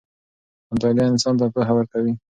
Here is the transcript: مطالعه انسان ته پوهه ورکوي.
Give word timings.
مطالعه 0.71 1.07
انسان 1.11 1.33
ته 1.39 1.45
پوهه 1.53 1.73
ورکوي. 1.75 2.13